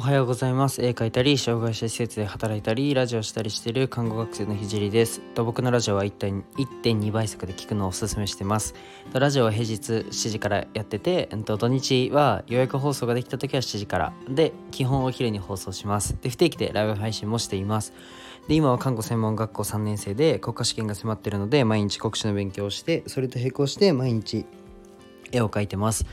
[0.00, 0.82] おはようございます。
[0.82, 5.20] 絵描いたり障害者施設で働いたりラジオしたりしている看護学生のひじりです。
[5.34, 8.74] と僕のラジオは1.2倍速で聞くのをおすすめしてます。
[9.12, 14.14] とラジオは平日7時からやっててと土日は予約放送ができた時は7時から。
[14.26, 16.16] で基本お昼に放送します。
[16.22, 17.92] で不定期でライブ配信もしています。
[18.48, 24.46] で今は看護専門学校3年生で国家試験が迫っているので毎日国試の勉強をしてそれと並行して毎日
[25.30, 26.06] 絵を描いてます。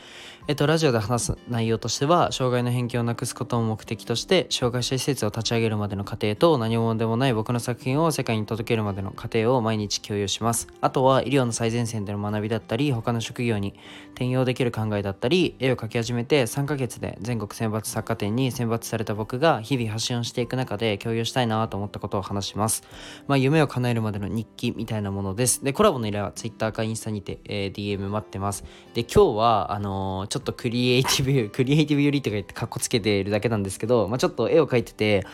[0.49, 10.69] えっと、ラジオで話す内容としては障害の偏見をなくすことを目的として障害者施設を立ち上げるまでの過程と何もでもない僕の作品を世界に届けるまでの過程を毎日共有します。
[10.79, 13.73] あとは医療の最前線での学びだったり他の職業に
[14.11, 22.83] 転用できる考えだったり絵を描き始めて3ヶ月で全国選抜作家展に選抜された僕が日々発信をしていく中で共有したいなと思ったことを話します。
[23.27, 25.61] まあ夢を叶えるまでの日記みたいなものです。
[25.65, 28.63] でコラボの依頼は Twitter かインスタにて、えー、DM 待ってます。
[28.93, 35.25] で今日はあのー、ちょっとクリエイティブ クリエイティブよりとか言ってかっこつけてるだけなんですけど、まあ、ちょっと絵を描いてて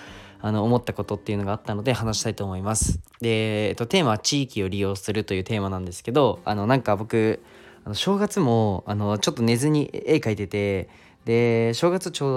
[0.41, 2.99] あの思ったことっていうのがあったので話したいと思います。
[3.19, 7.41] で、えっと、テーマは地域を利用するというテーマなんですけどあのなんか僕
[7.83, 10.89] あの正月もあのちょっと寝ずに絵描いてて
[11.25, 12.31] で正月ちょう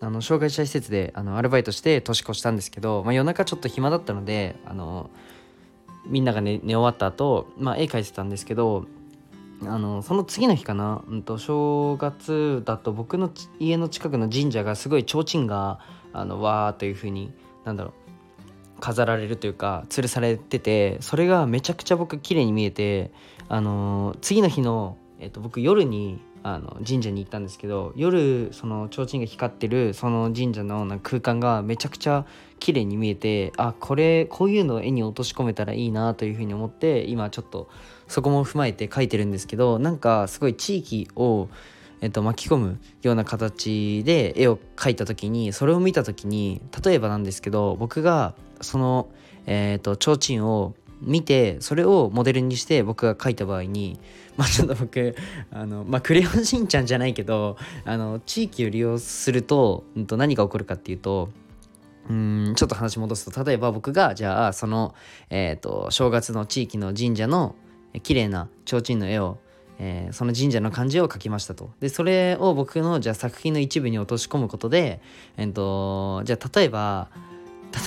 [0.00, 5.10] どあの障害者施設であのアルバイトして年越したんですけど、まあ、夜中ちょっと暇だったのであの
[6.06, 8.86] みんなが寝寝終わった後、まあ絵描いてたんですけど
[9.64, 15.80] あのその次の日かな、うん、と正月だと僕の家の近くの神社がすごい提灯が
[16.12, 17.32] あのわーというふうに
[17.64, 17.90] なんだろ
[18.76, 23.10] う飾られるというか吊るされててそれがめちゃくちゃ僕綺麗に見えて
[23.48, 32.24] あの次の日の、えっと、僕夜にあの神社に行ったんですけど夜その提灯が光ってるその神社のなんか空間がめちゃくちゃ
[32.60, 37.68] 綺麗に見えてあこれこういうのを絵に落とし込めたらいいなというふうに思って今ちょっと
[38.06, 41.48] そこも踏まえて描いてるんですけどなんかすごい地域を、
[42.00, 49.08] えっと、巻き込むような形で絵を描いた時にそれを見た時に例えばなんですけど僕がその、
[49.46, 53.98] えー、と提灯を見てそれをモデルにして僕が描いた場合に
[54.36, 55.14] まあちょっと僕
[55.50, 61.30] あのまあクレヨンしんちゃんじゃないけどあの地域を利用すると,、何が起こるかっていうと
[62.08, 64.94] うんちょっと話戻すと例えば僕がじゃあその、
[65.30, 67.56] えーと、正月の地域の神社の
[68.02, 69.38] 綺麗な提灯の絵を、
[69.78, 71.70] えー、その神社の漢字を描きましたと。
[71.80, 75.00] でそれを僕のじゃあ作品の一部に落とし込むことで、
[75.36, 77.08] えーと、じゃあ例えば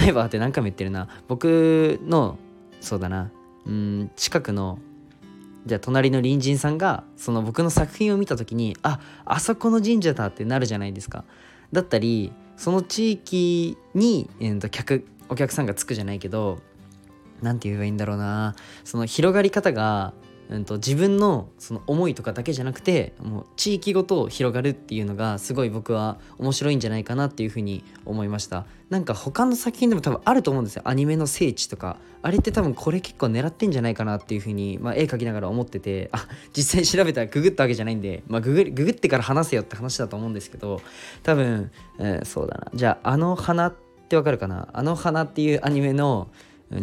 [0.02, 1.08] 例えばって何回も言ってるな。
[1.28, 2.38] 僕の
[2.82, 3.32] そうだな。
[3.66, 4.80] うん近くの
[5.66, 11.26] じゃあ隣の隣人さんがその僕の作品を見た時にああそこの神社だってなるじゃないですか。
[11.72, 16.60] だったりその地域に、えー、と客お客さんがつくじゃないけど
[17.42, 18.56] 何て言えばいいんだろうな。
[18.84, 20.14] その広がり方が、
[20.50, 28.66] うんと、自分のその思いとかだけじゃなくてもう地域ごと広がるっていうのがすごい僕は面白いんじゃないかなっていうふうに思いました。
[28.90, 30.82] なんか他の作品でも多分あると思うんですよ。
[30.86, 31.98] アニメの聖地とか。
[32.22, 40.82] あれって多分これ結構狙ってんじゃないかなっていうふうに、まあ、絵描きながら思っててあ実際調べたらググったわけじゃないんで、まあ、ググググってから話せよって話だと思うんですけど
[41.24, 42.68] 多分、えー、そうだな。
[42.74, 43.76] じゃああの花っ
[44.10, 44.68] てわかるかな？
[44.74, 46.28] あの花っていうアニメの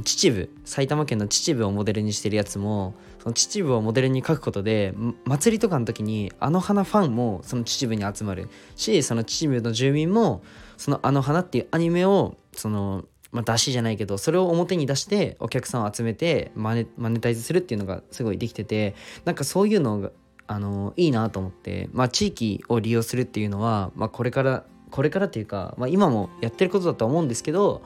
[0.02, 8.48] 秩父埼玉県の秩父をモデルにしてるやつもその秩父をモデルに描くことで祭りとかの時にあの花ファンもその秩父に集まる。
[8.74, 10.42] しその秩父の住民も
[10.76, 18.94] その「あの花」っていうアニメをそのまあ、出しじゃないけどそれを表に出してお客さんを集めてマネマネタイズするっていうのがすごいできてて
[19.26, 20.10] なんかそういうのが
[20.47, 27.82] あのいいなと思って、まあ、地域を利用するっていうのは、まあ、これからこれからっていうか、まあ、今もやってることだと思うんですけど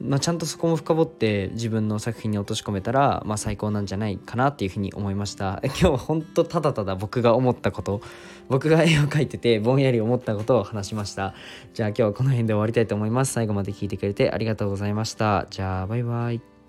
[0.00, 5.60] まあ、ちゃんとそこも深掘って自分の作品に落とし込めたら、まあ、最高なんじゃないかなっていうふうに思いました。
[5.64, 8.00] 今日は本当ただただ僕が思ったこと。
[8.48, 11.34] 僕が絵を描いててぼんやり思ったことを話しました。
[11.74, 13.32] じゃあ今日はこの辺で終わりたいと思います。
[13.32, 15.46] 最後まで聞いてくれてありがとうございました。
[15.50, 16.59] じゃあバイバイ。